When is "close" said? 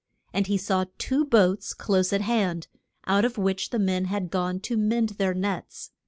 1.75-2.11